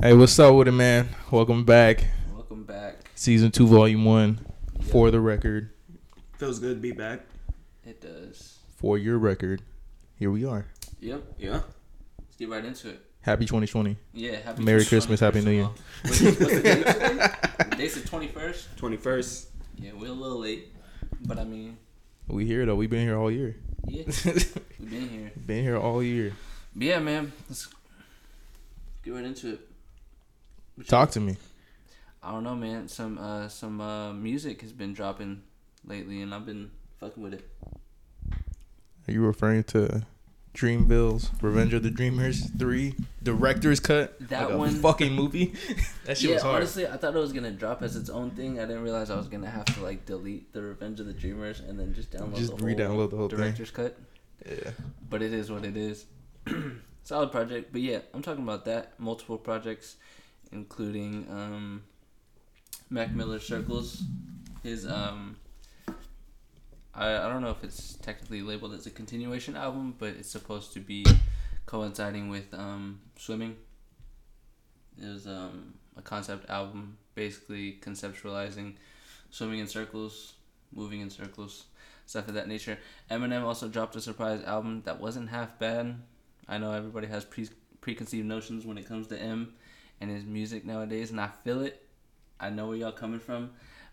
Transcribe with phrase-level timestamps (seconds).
[0.00, 1.08] Hey, what's up with it, man?
[1.30, 2.04] Welcome back.
[2.34, 3.10] Welcome back.
[3.14, 4.40] Season two, volume one.
[4.80, 5.70] Yeah, For the record,
[6.38, 7.20] Feels good to be back.
[7.84, 8.58] it does.
[8.76, 9.62] for your record,
[10.18, 10.66] here we are.
[11.00, 11.22] Yep.
[11.38, 11.60] Yeah.
[12.18, 13.00] Let's get right into it.
[13.22, 13.96] Happy 2020.
[14.12, 14.36] Yeah.
[14.36, 15.64] Happy Merry 2020, Christmas, Happy New Year.
[15.64, 15.74] all.
[16.02, 17.28] What's, what's the date today?
[17.70, 18.76] The date's the twenty first.
[18.76, 19.48] Twenty first.
[19.76, 20.74] Yeah, we're a little late,
[21.24, 21.78] but I mean,
[22.28, 22.74] We here though.
[22.76, 23.56] We've been here all year.
[23.88, 25.32] yeah, we've been here.
[25.46, 26.32] been here all year.
[26.76, 27.32] But yeah, man.
[27.48, 27.68] Let's
[29.02, 29.68] get right into it.
[30.76, 31.36] What you- Talk to me.
[32.22, 32.88] I don't know, man.
[32.88, 35.42] Some uh some uh music has been dropping
[35.84, 37.48] lately, and I've been fucking with it.
[39.06, 40.06] Are you referring to
[40.54, 44.18] Dreamville's Revenge of the Dreamers 3 director's cut?
[44.28, 45.52] That like a one- fucking movie?
[46.06, 46.56] that shit yeah, was hard.
[46.56, 48.58] honestly, I thought it was gonna drop as its own thing.
[48.58, 51.60] I didn't realize I was gonna have to like delete the Revenge of the Dreamers
[51.60, 53.38] and then just download Just the re-download the whole thing.
[53.38, 53.98] director's cut.
[54.48, 54.70] yeah.
[55.10, 56.06] But it is what it is.
[57.02, 58.98] Solid project, but yeah, I'm talking about that.
[58.98, 59.96] Multiple projects,
[60.54, 61.82] including um,
[62.90, 64.02] Mac Miller Circles.
[64.62, 65.36] His um,
[66.94, 70.72] I I don't know if it's technically labeled as a continuation album, but it's supposed
[70.74, 71.04] to be
[71.66, 73.56] coinciding with um, swimming.
[75.00, 78.74] It was um, a concept album, basically conceptualizing
[79.30, 80.34] swimming in circles,
[80.72, 81.64] moving in circles,
[82.06, 82.78] stuff of that nature.
[83.10, 85.96] Eminem also dropped a surprise album that wasn't half bad.
[86.46, 87.48] I know everybody has pre-
[87.80, 89.54] preconceived notions when it comes to M
[90.00, 91.80] and his music nowadays, and I feel it.
[92.40, 93.50] I know where y'all coming from,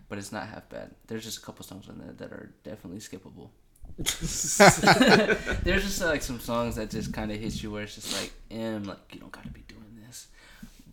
[0.10, 0.92] but it's not half bad.
[1.08, 3.50] There's just a couple songs on there that are definitely skippable.
[5.64, 8.32] There's just like some songs that just kind of hit you where it's just like
[8.50, 10.28] M, like you don't gotta be doing this,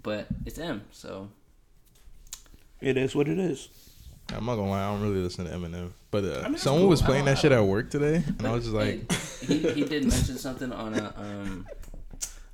[0.03, 1.29] but it's M, so
[2.81, 3.69] It is what it is.
[4.35, 5.91] I'm not gonna lie, I don't really listen to Eminem.
[6.11, 6.91] But uh, I mean, someone cool.
[6.91, 9.85] was playing that shit at work today, and I was just like, Hey, he he
[9.85, 11.67] did mention something on a um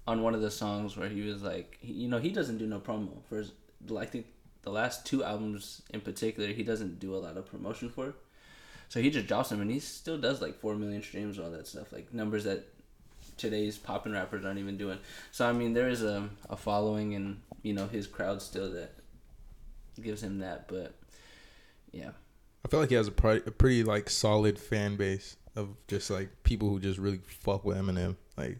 [0.06, 2.78] on one of the songs where he was like, you know, he doesn't do no
[2.78, 3.52] promo for his.
[3.96, 4.26] I think
[4.62, 8.14] the last two albums in particular, he doesn't do a lot of promotion for.
[8.88, 11.52] So he just drops them, and he still does like four million streams, and all
[11.52, 12.66] that stuff, like numbers that
[13.36, 14.98] today's poppin' rappers aren't even doing.
[15.32, 18.92] So I mean, there is a a following, and you know, his crowd still that
[20.00, 20.94] gives him that, but
[21.92, 22.10] yeah.
[22.64, 26.10] I feel like he has a, pri- a pretty like solid fan base of just
[26.10, 28.16] like people who just really fuck with Eminem.
[28.36, 28.58] Like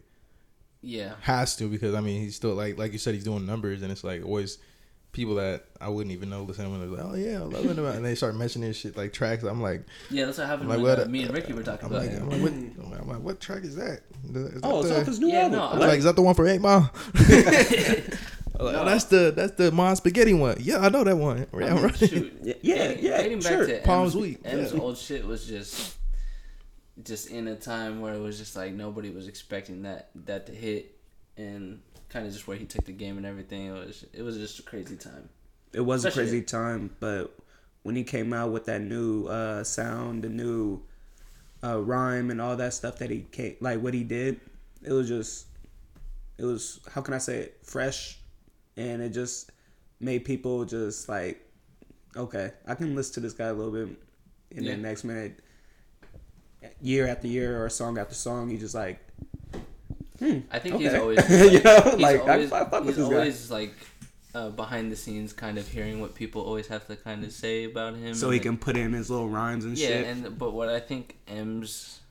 [0.85, 3.81] Yeah, has to because I mean he's still like like you said he's doing numbers
[3.81, 4.57] and it's like always
[5.11, 7.43] people that I wouldn't even know listen to him and they're like oh yeah I
[7.43, 10.67] love Eminem and they start mentioning shit like tracks I'm like yeah, that's what happened
[10.69, 12.21] Like when what- uh, me and Ricky were talking I'm about like.
[12.21, 12.51] I'm like, what,
[13.01, 14.01] I'm like, what track is that?
[14.25, 15.59] Is that Oh, it's the, off his new Yeah, album.
[15.59, 16.91] no, I'm like, is that the one for Eight Mile?
[18.57, 18.81] Like, No.
[18.83, 20.55] oh, that's the that's the Mon Spaghetti one.
[20.61, 21.45] Yeah, I know that one.
[21.53, 21.97] I Yeah, mean, right.
[21.97, 22.33] shoot.
[22.41, 23.67] Yeah, yeah, Dating- yeah, dating back sure.
[23.67, 24.79] to Palms M's, Week, M's yeah.
[24.79, 25.95] old shit was just,
[27.03, 30.51] just in a time where it was just like nobody was expecting that that to
[30.53, 30.97] hit,
[31.37, 33.67] and kind of just where he took the game and everything.
[33.67, 35.29] It was it was just a crazy time.
[35.73, 37.35] It was a Especially- crazy time, but
[37.83, 40.81] when he came out with that new uh, sound, the new
[41.63, 44.39] uh, rhyme, and all that stuff that he came, like what he did,
[44.81, 45.47] it was just,
[46.37, 48.17] it was how can I say it, fresh,
[48.77, 49.51] and it just
[49.99, 51.41] made people just like,
[52.15, 53.97] okay, I can listen to this guy a little bit,
[54.55, 54.71] and Yeah.
[54.71, 55.39] then next minute,
[56.81, 58.99] year after year or song after song, you just like,
[60.19, 60.97] hmm, I think he's Okay.
[60.97, 63.55] always You know, he's like, always, I fuck with he's this guy.
[63.55, 63.73] like.
[64.33, 67.63] Uh, behind the scenes, kind of hearing what people always have to kind of say
[67.63, 70.05] about him, so he can put in his little rhymes and yeah, shit.
[70.05, 72.01] Yeah, and but what I think M's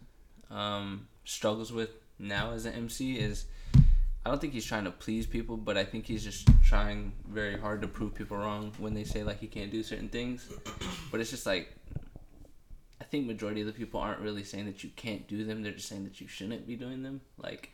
[0.51, 3.45] um, struggles with now as an MC is
[4.25, 7.59] I don't think he's trying to please people, but I think he's just trying very
[7.61, 10.49] hard to prove people wrong when they say like he can't do certain things.
[11.11, 11.77] But it's just like
[13.05, 15.73] I think majority of the people aren't really saying that you can't do them; they're
[15.73, 17.21] just saying that you shouldn't be doing them.
[17.37, 17.71] Like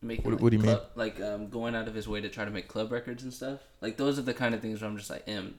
[0.00, 0.78] making What- like, what do you mean?
[0.94, 3.60] like um, going out of his way to try to make club records and stuff.
[3.82, 5.56] Like those are the kind of things where I'm just like, M.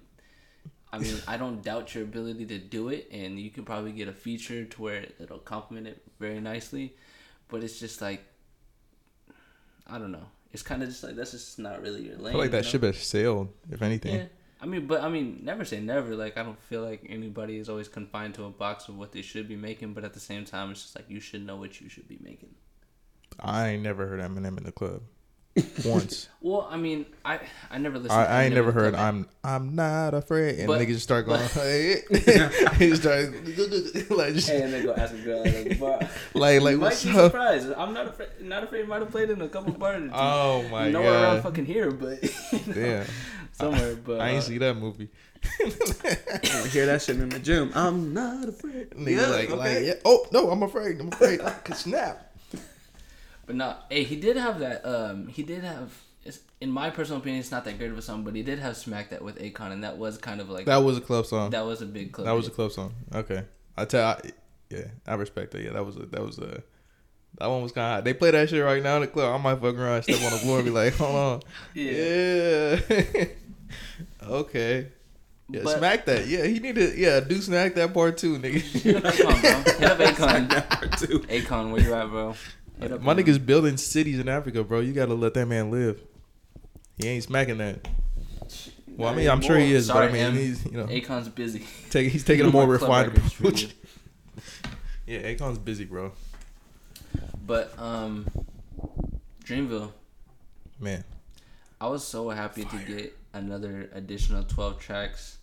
[0.91, 4.07] I mean, I don't doubt your ability to do it, and you can probably get
[4.07, 6.95] a feature to where it'll complement it very nicely.
[7.49, 8.23] But it's just like,
[9.85, 10.27] I don't know.
[10.51, 12.27] It's kind of just like that's just not really your lane.
[12.27, 12.69] I feel like that you know?
[12.69, 14.15] ship has sailed, if anything.
[14.15, 14.25] Yeah.
[14.63, 16.15] I mean, but I mean, never say never.
[16.15, 19.21] Like, I don't feel like anybody is always confined to a box of what they
[19.21, 19.93] should be making.
[19.93, 22.17] But at the same time, it's just like you should know what you should be
[22.23, 22.55] making.
[23.41, 25.01] I ain't never heard Eminem in the club
[25.85, 26.29] once.
[26.39, 27.39] Well, I mean, I
[27.69, 28.19] I never listened.
[28.21, 28.95] I, to I ain't never heard.
[28.95, 32.03] I'm I'm not afraid and But- niggas just start going but- hey
[32.79, 33.33] he start
[34.11, 35.99] like just, Hey, and then go ask a girl like, "Bar."
[36.33, 37.71] like like you might what's be up surprised.
[37.75, 38.29] I'm not afraid.
[38.41, 38.87] Not afraid.
[38.87, 40.09] Might have played in a couple bars.
[40.13, 43.05] oh my Nowhere around fucking here, but you know, damn
[43.57, 43.95] somewhere.
[43.95, 45.09] But I ain't uh, see that movie
[45.61, 47.71] I hear that shit in the gym.
[47.75, 48.91] I'm not afraid.
[48.91, 52.33] niggas like like yeah oh no I'm afraid I'm afraid I could snap
[53.45, 54.85] But no, hey, he did have that.
[54.85, 55.91] Um, he did have.
[56.61, 58.77] in my personal opinion, it's not that great of a song, but he did have
[58.77, 61.49] "Smack That" with Akon, and that was kind of like That was a club song.
[61.49, 62.25] That, that was a big club.
[62.25, 62.33] Song.
[62.33, 62.93] That was a club song.
[63.13, 63.43] Okay,
[63.75, 64.07] I tell.
[64.07, 64.21] I,
[64.69, 65.61] yeah, I respect that.
[65.61, 66.63] Yeah, that was a, that was a.
[67.39, 68.03] That one was kind of hot.
[68.03, 69.33] They play that shit right now in the club.
[69.33, 71.41] I might fuck around, step on the floor, and be like, "Hold on,
[71.73, 72.79] Yeah.
[72.89, 73.25] yeah,
[74.23, 74.87] okay,
[75.49, 76.27] yeah, But- smack that.
[76.27, 76.97] Yeah, he need to.
[76.97, 78.61] Yeah, do smack that part too, nigga.
[79.01, 79.11] Bro.
[79.11, 80.49] Hit up Akon.
[80.49, 81.19] That part too.
[81.21, 82.29] Akon, where you at, bro?
[82.81, 83.17] Up My him.
[83.19, 84.79] nigga's building cities in Africa, bro.
[84.81, 86.01] You gotta let that man live.
[86.97, 87.87] He ain't smacking that.
[88.95, 90.35] Well, I mean, I'm sure he is, Sorry, but I mean, M.
[90.35, 91.65] he's you know, Akon's busy.
[91.89, 93.69] take, he's taking a more More refined approach.
[95.07, 96.11] yeah, Akon's busy, bro.
[97.45, 98.25] But um,
[99.43, 99.91] Dreamville,
[100.79, 101.03] Man,
[101.79, 105.37] I was so happy to get another additional 12 tracks.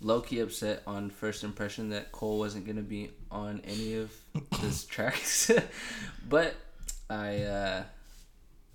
[0.00, 4.12] Low key upset on first impression that Cole wasn't gonna be on any of
[4.60, 5.50] his tracks,
[6.28, 6.54] but
[7.08, 7.82] I uh,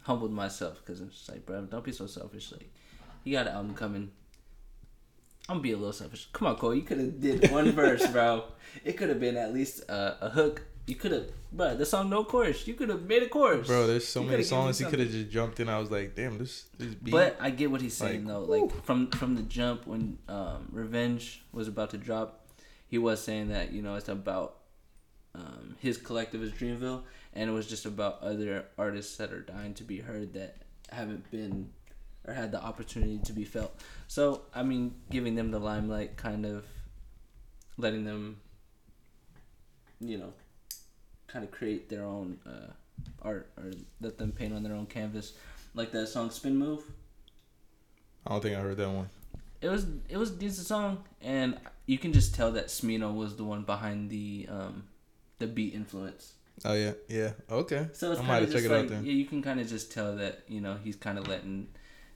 [0.04, 2.52] humbled myself because I'm just like, bro, don't be so selfish.
[2.52, 2.72] Like,
[3.24, 4.12] you got an album coming.
[5.50, 6.30] I'm gonna be a little selfish.
[6.32, 8.46] Come on, Cole, you could have did one verse, bro.
[8.86, 10.62] It could have been at least uh, a hook.
[10.88, 11.76] You could have, bro.
[11.76, 12.66] The song no chorus.
[12.66, 14.80] You could have made a chorus, bro, there's so You many coulda given me songs
[14.80, 15.68] he could have just jumped in.
[15.68, 17.12] I was like, damn, this this beat.
[17.12, 18.44] But I get what he's saying Like, though.
[18.44, 22.48] Like from from the jump when um, Revenge was about to drop,
[22.88, 24.60] he was saying that you know it's about
[25.36, 29.74] um, his collective is Dreamville, and it was just about other artists that are dying
[29.76, 30.56] to be heard that
[30.90, 31.70] haven't been
[32.26, 33.78] or had the opportunity to be felt.
[34.08, 36.66] So I mean, giving them the limelight, kind of
[37.78, 38.40] letting them,
[40.00, 40.32] you know,
[41.28, 42.72] kind of create their own uh,
[43.22, 43.72] art or
[44.02, 45.34] let them paint on their own canvas,
[45.74, 46.84] like that song "Spin Move."
[48.26, 49.10] I don't think I heard that one.
[49.62, 53.36] It was it was a decent song, and you can just tell that Smino was
[53.36, 54.84] the one behind the um,
[55.40, 56.34] the beat influence.
[56.66, 57.88] Oh yeah, yeah, okay.
[57.94, 60.44] So it's kind of just it like yeah, you can kind of just tell that
[60.48, 61.68] you know he's kind of letting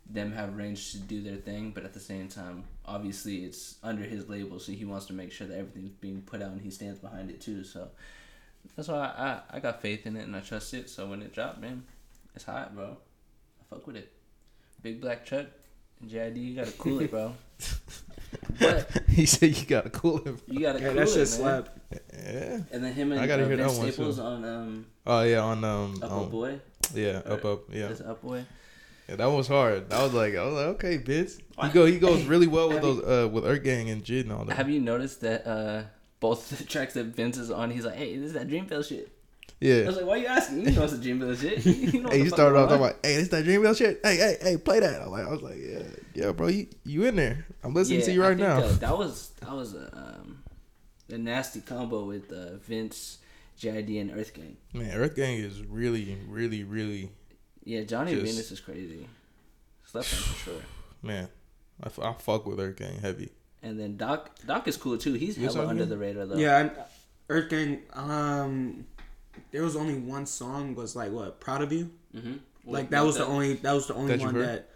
[0.10, 4.04] them have range to do their thing, but at the same time, obviously it's under
[4.04, 6.70] his label, so he wants to make sure that everything's being put out and he
[6.72, 7.64] stands behind it too.
[7.64, 7.90] So
[8.76, 10.90] that's why I, I, I got faith in it and I trust it.
[10.90, 11.84] So when it dropped, man,
[12.36, 12.98] it's hot, bro.
[13.60, 14.12] I fuck with it.
[14.82, 15.46] Big Black Truck,
[16.06, 17.34] JID, you gotta cool it, bro.
[18.60, 20.40] but he said you gotta cool him.
[20.48, 21.26] you gotta Yeah, cool that it, shit man.
[21.28, 21.70] slap.
[21.92, 22.60] Yeah.
[22.72, 23.92] And then him and I gotta uh, hear that Vince one, too.
[23.94, 26.60] Staples on um, Oh yeah, on um, Up um, Boy.
[26.94, 27.88] yeah, up up, yeah.
[27.88, 28.44] That's Up Boy.
[29.10, 29.90] Yeah, that was hard.
[29.90, 31.40] That was like, I was like, okay, bitch.
[31.62, 34.32] He go, he goes really well with those, uh, with Earth Gang and Jid and
[34.32, 34.56] all that.
[34.56, 35.84] Have you noticed that uh,
[36.22, 39.12] both the tracks that Vince is on, he's like, "Hey, this is that Dreamville shit."
[39.60, 39.84] Yeah.
[39.84, 40.66] I was like, "Why are you asking?
[40.66, 43.18] You know it's a Dreamville shit." You know Hey, you started off talking about, hey,
[43.18, 44.00] this that Dreamville shit.
[44.04, 45.02] Hey, hey, hey, play that.
[45.02, 45.84] I was like, I was like, yeah,
[46.14, 47.46] yeah, bro, you, you in there?
[47.64, 48.62] I'm listening to you right think, now.
[48.62, 49.86] uh, that was that was a
[50.22, 50.44] um,
[51.10, 53.18] a nasty combo with uh, Vince,
[53.60, 54.58] JID, and Earth Gang.
[54.74, 57.12] Man, Earth Gang is really, really, really,
[57.64, 59.08] Yeah, Johnny Just- Venus is crazy.
[59.84, 60.62] Slept on for sure.
[61.04, 61.28] man.
[61.84, 63.32] I, f- I fuck with Earth Gang heavy.
[63.64, 65.14] And then Doc Doc is cool too.
[65.14, 66.36] He's hella under the radar though.
[66.38, 66.72] Yeah, and
[67.30, 67.82] Earth Gang.
[67.94, 68.86] Um,
[69.52, 70.74] there was only one song.
[70.76, 71.40] Was like what?
[71.40, 71.92] Proud of you.
[72.16, 72.34] Mm-hmm.
[72.66, 73.54] Like that was the only.
[73.56, 74.46] That was the only That one heard?
[74.48, 74.68] that.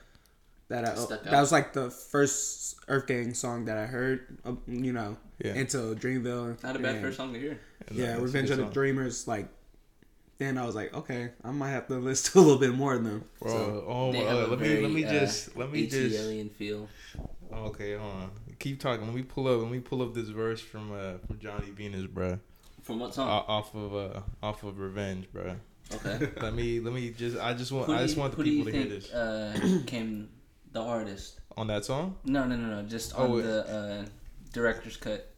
[0.68, 1.42] That I, Stuck that out.
[1.42, 5.54] was like the first Earth Gang song that I heard, uh, you know, Yeah.
[5.54, 6.62] into Dreamville.
[6.64, 7.60] Not a bad and- first song to hear.
[7.88, 8.66] And, Yeah, it's a Revenge of the.
[8.66, 9.28] Dreamers.
[9.28, 9.48] Like,
[10.40, 12.96] then I was like, okay, I might have to listen to a little bit more
[12.96, 13.26] of them.
[13.40, 15.86] Bro, So, oh They my, have uh, let me let me uh, just let me
[15.86, 16.90] just alien feel.
[17.54, 18.32] okay, hold on.
[18.60, 19.06] Keep talking.
[19.06, 19.62] Let me pull up.
[19.62, 22.40] Let me pull up this verse from uh from Johnny Venus, bro.
[22.82, 23.28] From what O- song?
[23.48, 25.56] off of uh off of Revenge, bro.
[25.94, 26.32] okay.
[26.42, 28.44] Let me let me just I just want Who I just you- want the who
[28.44, 30.30] do you people to hear think, this Uh, came
[30.72, 31.40] the artist?
[31.58, 32.16] on that song.
[32.26, 32.88] No, no, no, no.
[32.88, 33.44] Just Oh, on wait.
[33.44, 34.06] the uh,
[34.54, 35.32] director's cut.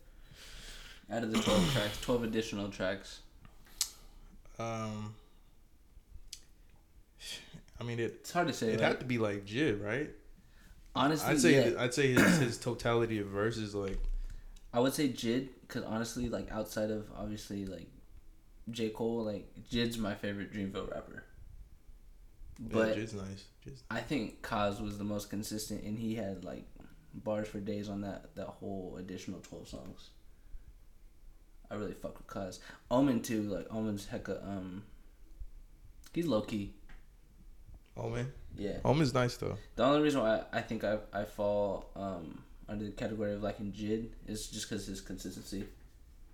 [1.11, 3.19] Out of the twelve tracks, twelve additional tracks.
[4.59, 5.13] Um,
[7.79, 8.17] I mean it.
[8.21, 8.69] It's hard to say.
[8.69, 8.87] It right?
[8.89, 10.09] had to be like Jid, right?
[10.97, 11.81] Honestly, I'd say yeah.
[11.81, 13.99] I'd say his, his totality of verses like
[14.73, 17.87] I would say Jid, because honestly, like outside of obviously like
[18.69, 21.23] J Cole, like Jid's my favorite Dreamville rapper.
[22.59, 23.45] but But Jid's nice.
[23.65, 26.65] Jid's, I think Cozz was the most consistent, and he had like
[27.13, 30.09] bars for days on that that whole additional twelve songs.
[31.69, 32.59] I really fuck with Cozz.
[32.89, 34.83] Omen too, like Omen's hecka um.
[36.13, 36.73] He's low key.
[37.97, 38.77] Oh man, Yeah.
[38.85, 39.57] Omen's nice though.
[39.75, 43.71] The only reason why I think I I fall um under the category of liking
[43.71, 45.65] Jid is just because his consistency,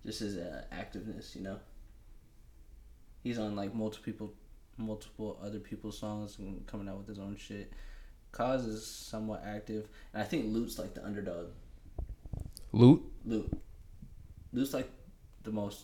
[0.06, 1.36] just his uh, activeness.
[1.36, 1.60] You know.
[3.24, 4.34] He's on like multiple people,
[4.78, 7.72] multiple other people's songs and coming out with his own shit.
[8.34, 11.48] Cozz is somewhat active, and I think Loot's like the underdog.
[12.74, 13.02] Loot.
[13.26, 13.50] Loot.
[14.52, 14.90] Loot's like
[15.44, 15.84] the most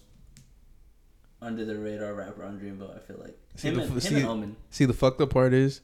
[1.42, 2.94] under the radar rapper on Dreamville.
[2.96, 4.56] I feel like See him, the- and, see- and Omen.
[4.70, 5.82] See the fucked up part is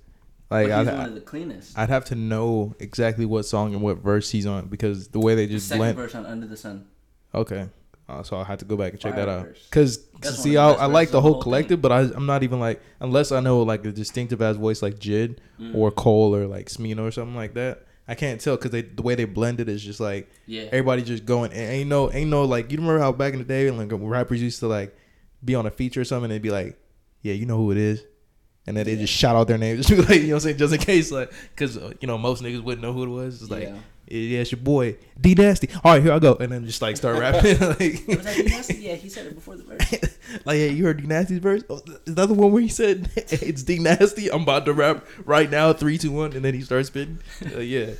[0.49, 1.77] Like I'd, one of the cleanest.
[1.77, 5.35] I'd have to know exactly what song and what verse he's on because the way
[5.35, 5.97] they The just second blend.
[5.97, 6.85] verse on Under the Sun.
[7.33, 7.67] Okay,
[8.07, 9.47] uh, so I had to go back and check that out.
[9.71, 12.59] Cause see, I, I like the the whole whole collective, but I, I'm not even
[12.59, 15.73] like unless I know like a distinctive ass voice like Jid Mm.
[15.73, 17.85] or Cole or like Smino or something like that.
[18.07, 20.63] I can't tell because they the way they blended is just like Yeah.
[20.63, 21.51] everybody just going.
[21.53, 24.59] Ain't no, ain't no like you remember how back in the day like rappers used
[24.59, 24.95] to like
[25.43, 26.77] be on a feature or something and they'd be like,
[27.25, 28.03] yeah, you know who it is.
[28.67, 30.57] And then they just shout out their names, just like, you know what I'm saying,
[30.57, 33.41] just in case, like, because uh, you know most niggas wouldn't know who it was.
[33.41, 33.77] It's like, Yeah.
[34.07, 35.69] it's your boy D Nasty.
[35.83, 38.75] All right, here I go, and then just like start rapping, like, Was that D-Nasty?
[38.77, 40.17] Yeah, he said it before the verse.
[40.45, 41.63] like, yeah, you heard D Nasty's verse?
[41.69, 44.31] Oh, is that the one where he said it's D Nasty?
[44.31, 47.19] I'm about to rap right now, three, two, one, and then he starts spitting.
[47.55, 47.91] Uh, yeah.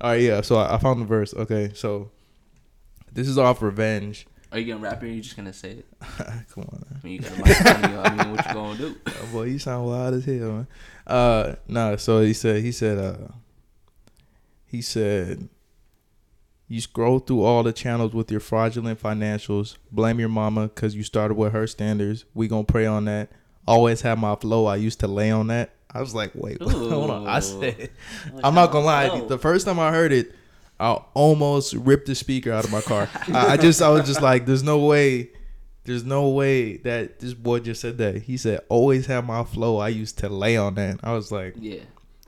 [0.00, 0.40] All right, yeah.
[0.40, 1.34] So I, I found the verse.
[1.34, 2.10] Okay, so
[3.12, 4.26] this is off Revenge.
[4.52, 5.86] Are you gonna rap it or are you just gonna say it?
[6.54, 7.94] Come on, I mean, you got a mic on.
[8.06, 8.96] I mean, what you gonna do?
[9.06, 10.66] Oh, boy, you sound wild as hell, man.
[11.06, 11.96] Uh, no.
[11.96, 13.28] So he said, he said, uh,
[14.66, 15.48] he said,
[16.66, 19.76] you scroll through all the channels with your fraudulent financials.
[19.92, 22.24] Blame your mama because you started with her standards.
[22.34, 23.30] We gonna pray on that.
[23.66, 24.66] Always have my flow.
[24.66, 25.74] I used to lay on that.
[25.92, 27.26] I was like, wait, hold on.
[27.26, 27.90] I said,
[28.42, 29.08] I'm not gonna lie.
[29.08, 29.26] Oh.
[29.26, 30.34] The first time I heard it,
[30.80, 33.08] I almost ripped the speaker out of my car.
[33.28, 35.30] I, I just, I was just like, there's no way,
[35.84, 38.22] there's no way that this boy just said that.
[38.22, 39.76] He said, always have my flow.
[39.78, 41.00] I used to lay on that.
[41.02, 41.80] I was like, Yeah,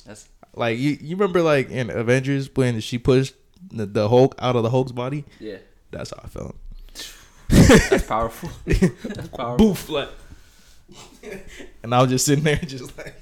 [0.05, 3.35] that's like you, you remember like in Avengers when she pushed
[3.71, 5.25] the, the Hulk out of the Hulk's body?
[5.41, 5.57] yeah,
[5.91, 6.57] That's how I felt.
[7.49, 8.51] that's powerful.
[8.67, 9.57] that's powerful.
[9.69, 10.09] Boof, like,
[11.83, 13.15] and I was just sitting there, just like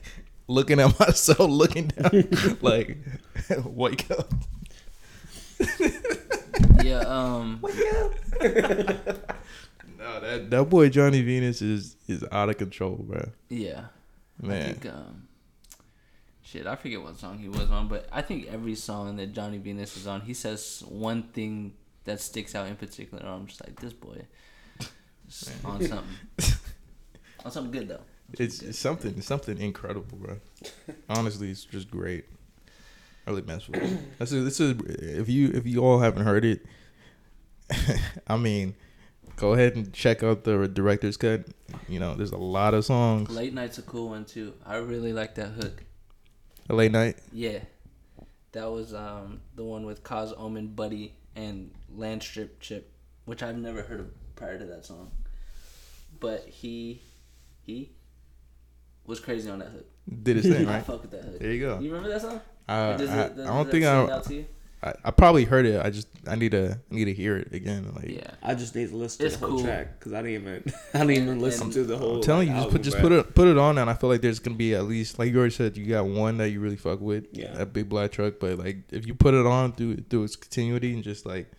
[0.49, 2.29] looking at myself, looking down,
[2.61, 2.97] like,
[3.65, 4.33] wake up.
[6.83, 7.61] Yeah, um,
[9.99, 13.31] No, that that boy Johnny Venus is is out of control, bro.
[13.49, 13.85] yeah.
[14.43, 15.29] I Man, think, um,
[16.43, 19.59] shit, I forget what song he was on, but I think every song that Johnny
[19.59, 21.75] Venus is on, he says one thing
[22.05, 23.23] that sticks out in particular.
[23.27, 24.23] I'm just like, this boy
[25.29, 26.17] is on something.
[27.45, 28.01] on something good though.
[28.39, 30.39] it's, it's something it's something incredible, bro.
[31.11, 32.25] Honestly, it's just great.
[33.27, 34.19] I really mess with it.
[34.19, 34.81] This is this is
[35.21, 36.65] if you if you all haven't heard it,
[38.27, 38.75] I mean,
[39.37, 41.47] go ahead and check out the director's cut.
[41.89, 43.31] You know, there's a lot of songs.
[43.31, 44.55] Late Night's a cool one too.
[44.65, 45.85] I really like that hook.
[46.69, 47.17] A late night.
[47.33, 47.61] Yeah,
[48.53, 52.93] that was um the one with Cozz Omen, Buddy, and Landstrip Chip,
[53.25, 55.11] which I've never heard of prior to that song.
[56.19, 57.01] But he,
[57.63, 57.93] he,
[59.07, 59.87] was crazy on that hook.
[60.23, 60.77] Did his thing, right?
[60.77, 61.39] I fuck with that hook.
[61.39, 61.79] There you go.
[61.79, 62.41] You remember that song?
[62.69, 64.47] I, does it- does- I don't think I, stand out to you?
[64.83, 65.85] I I probably heard it.
[65.85, 67.93] I just I need to I need to hear it again.
[67.95, 68.31] Like Yeah.
[68.43, 69.65] I just need to listen to the whole cool.
[69.65, 72.17] track because I didn't even I didn't even And- listen and- to the whole.
[72.17, 73.09] I'm telling you, like, just put just bro.
[73.09, 75.31] put it put it on, and I feel like there's gonna be at least like
[75.31, 77.53] you already said, you got one that you really fuck with, Yeah.
[77.57, 78.35] that big black truck.
[78.41, 81.51] But like if you put it on through through its continuity and just like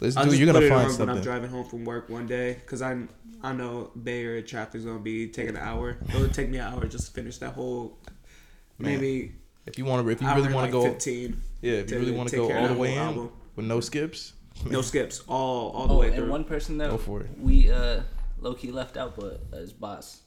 [0.00, 2.08] listen I'll to it, just you're gonna find on when I'm driving home from work
[2.08, 2.96] one day because I
[3.42, 5.98] I know Bay Area traffic's gonna be taking an hour.
[6.08, 7.98] It'll take me an hour just to finish that whole.
[8.78, 9.32] Man, Maybe
[9.66, 11.42] If you want to, if you really want to like go, 15.
[11.62, 13.32] yeah, if you really want to go all the the way in album.
[13.56, 14.32] with no skips,
[14.64, 16.30] No skips, all all the Oh, way and through.
[16.30, 17.30] one person that Go for it.
[17.38, 18.02] we uh
[18.40, 20.20] low key left out, but uh, is Bas.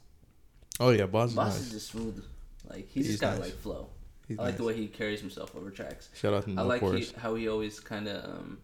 [0.80, 1.66] oh yeah, Bas is Bas nice.
[1.68, 2.24] is just smooth.
[2.70, 3.46] Like he's, He's just got nice.
[3.46, 3.90] like flow.
[4.28, 4.58] He's I like nice.
[4.58, 6.10] the way he carries himself over tracks.
[6.14, 8.58] Shout out to I like he, how he always kind of um,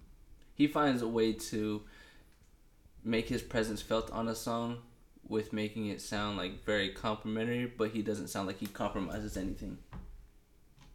[0.53, 1.81] he finds a way to
[3.03, 4.77] make his presence felt on a song
[5.27, 9.77] with making it sound like very complimentary, but he doesn't sound like he compromises anything.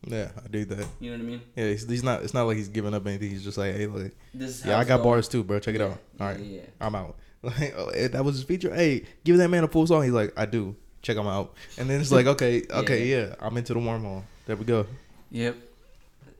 [0.06, 0.86] Yeah, I do that.
[0.98, 1.40] You know what I mean?
[1.56, 2.22] Yeah, he's, he's not.
[2.22, 3.30] It's not like he's giving up anything.
[3.30, 5.02] He's just like, hey, look, This yeah, I got going.
[5.02, 5.58] bars too, bro.
[5.58, 5.98] Check it Yeah, out.
[6.20, 6.66] All right, yeah, yeah.
[6.80, 7.16] I'm out.
[7.42, 8.74] Like, oh, eh, that was his feature.
[8.74, 10.02] Hey, give that man a full song.
[10.02, 10.76] He's like, I do.
[11.00, 11.54] Check him out.
[11.78, 14.24] And then it's like, okay, okay, yeah, I'm into the wormhole.
[14.44, 14.86] There we go.
[15.30, 15.56] Yep.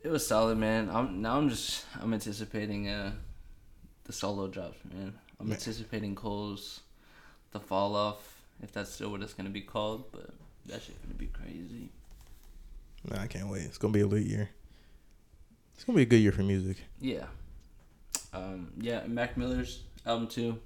[0.02, 0.90] It was solid, man.
[0.90, 3.12] I'm now I'm just I'm anticipating uh
[4.04, 5.14] the solo drops, man.
[5.38, 5.54] I'm Man.
[5.56, 6.80] anticipating Cole's
[7.52, 10.28] the fall off, if that's still what it's gonna be called, but
[10.66, 11.88] that shit gonna be crazy.
[13.08, 13.62] Nah, I can't wait.
[13.62, 14.50] It's gonna be a lit year.
[15.74, 16.76] It's gonna be a good year for music.
[17.00, 17.26] Yeah.
[18.32, 20.58] Um yeah, Mac Miller's album too.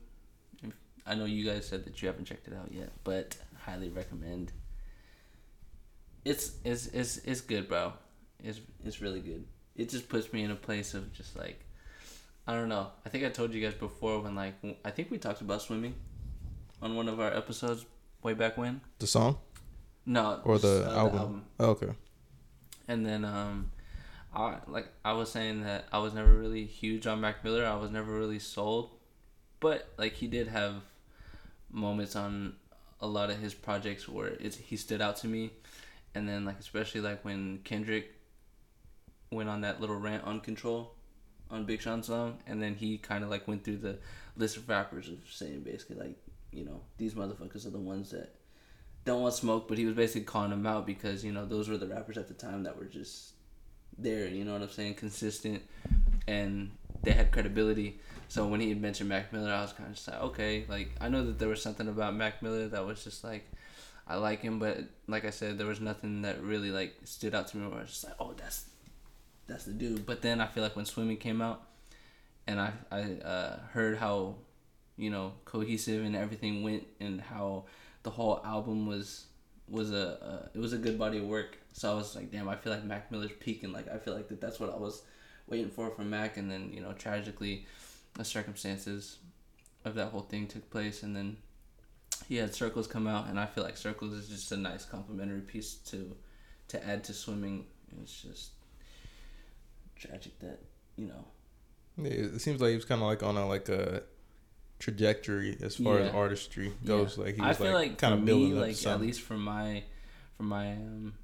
[1.07, 4.53] I know you guys said that you haven't checked it out yet, but highly recommend.
[6.25, 7.93] It's it's it's it's good, bro.
[8.43, 9.45] It's it's really good.
[9.76, 11.64] It just puts me in a place of just like
[12.47, 12.88] I don't know.
[13.05, 15.95] I think I told you guys before when like I think we talked about swimming
[16.83, 17.85] on one of our episodes
[18.23, 18.81] way back when.
[18.99, 19.38] The song
[20.07, 21.45] No, or the, uh, album?
[21.59, 21.93] Oh, okay.
[22.88, 23.71] And then um,
[24.35, 27.64] I like I was saying that I was never really huge on Mac Miller.
[27.64, 28.91] I was never really sold,
[29.61, 30.83] but like he did have
[31.71, 32.55] moments on
[33.00, 35.50] a lot of his projects where it's he stood out to me,
[36.14, 38.12] and then like especially like when Kendrick
[39.31, 40.95] went on that little rant on Control
[41.50, 43.99] on Big Sean's song, and then he kind of like went through the
[44.37, 46.17] list of rappers of saying basically like
[46.50, 48.35] you know these motherfuckers are the ones that
[49.04, 51.76] don't want smoke, but he was basically calling them out because you know those were
[51.76, 53.32] the rappers at the time that were just
[53.99, 54.26] there.
[54.28, 54.94] You know what I'm saying?
[54.94, 55.62] Consistent,
[56.26, 56.70] and
[57.02, 58.00] they had credibility.
[58.28, 61.08] So when he mentioned Mac Miller, I was kind of just like, okay, like I
[61.08, 63.44] know that there was something about Mac Miller that was just like,
[64.06, 67.49] I like him, but like I said, there was nothing that really like stood out
[67.49, 68.64] to me where I was just like, oh, that's
[69.46, 70.06] that's the dude.
[70.06, 71.62] But then I feel like when Swimming came out,
[72.46, 74.37] and I I uh, heard how,
[74.96, 77.64] you know, cohesive and everything went, and how
[78.04, 79.26] the whole album was
[79.68, 81.58] was a it was a good body of work.
[81.73, 83.73] So I was like, damn, I feel like Mac Miller's peaking.
[83.73, 85.02] Like I feel like that that's what I was
[85.49, 87.66] waiting for from Mac, and then you know, tragically,
[88.14, 89.18] the circumstances
[89.84, 91.37] of that whole thing took place, and then
[92.28, 95.40] he had Circles come out, and I feel like Circles is just a nice complementary
[95.40, 96.16] piece to
[96.68, 97.66] to add to Swimming.
[98.02, 98.50] It's just
[99.96, 100.61] tragic that
[100.96, 101.25] you know.
[101.96, 104.02] It seems like he was kind of like on a like a
[104.85, 107.17] trajectory as far as artistry goes.
[107.17, 107.25] Yeah.
[107.25, 109.00] Like he I was feel like, like, kind of me, building up like to at
[109.00, 109.83] least from my
[110.37, 111.14] from my um,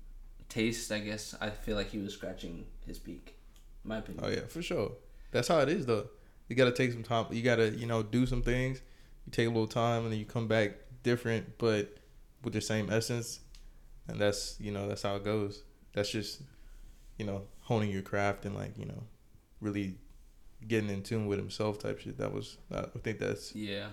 [0.49, 3.37] taste, I guess I feel like he was scratching his peak.
[3.85, 4.25] My opinion.
[4.25, 4.93] Oh yeah, for sure.
[5.31, 6.09] That's how it is though.
[6.49, 7.27] You gotta take some time.
[7.31, 8.81] You gotta you know do some things.
[9.27, 11.99] You take a little time and then you come back different, but
[12.43, 13.41] with the same essence.
[14.09, 15.65] And that's you know that's how it goes.
[15.93, 16.41] That's just
[17.19, 19.03] you know honing your craft and like you know
[19.61, 19.97] really
[20.69, 22.19] getting in tune with himself type shit.
[22.19, 23.89] That was I think that's Yeah,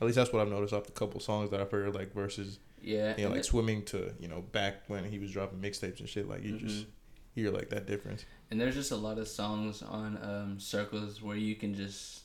[0.00, 2.58] at least that's what I've noticed off the couple songs that I've heard like versus
[2.82, 3.14] yeah.
[3.16, 6.28] you know like swimming to you know back when he was dropping mixtapes and shit.
[6.28, 6.90] Like you just Mhm.
[7.34, 8.24] hear like that difference.
[8.50, 12.20] And there's just a lot of songs on um, Circles where you can just,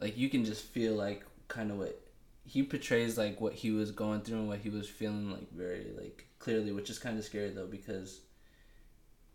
[0.00, 2.00] like, you can just feel like kind of what
[2.46, 5.88] he portrays, like what he was going through and what he was feeling, like very
[6.00, 8.20] like clearly, which is kind of scary though because,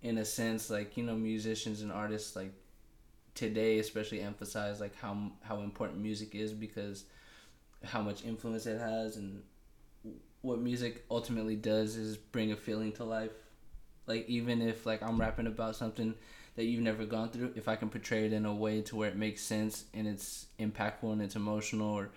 [0.01, 2.53] in a sense, like you know, musicians and artists like
[3.35, 7.05] today especially emphasize like how how important music is because
[7.83, 9.41] how much influence it has and
[10.41, 13.31] what music ultimately does is bring a feeling to life.
[14.05, 16.13] Like even if like i'm rapping about something
[16.55, 19.09] that you've never gone through if i can portray it in a way to where
[19.09, 22.09] it makes sense and it's impactful and it's emotional or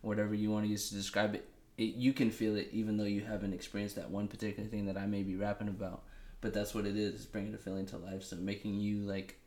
[0.00, 3.04] whatever you want to use to describe it, it you can feel it even though
[3.04, 6.02] you haven't experienced that one particular thing that i may be rapping about.
[6.40, 8.22] But that's what it is it's bringing a feeling to life.
[8.22, 9.38] So making you like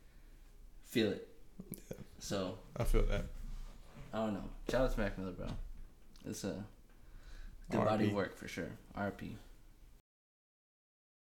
[0.88, 1.28] feel it.
[2.19, 3.26] So I feel that.
[4.13, 4.43] i don't know.
[4.69, 5.47] Shout out to mac miller bro.
[6.26, 6.63] It's a
[7.69, 8.08] good body R.I.P.
[8.08, 8.71] of work for sure.
[8.97, 9.36] Rp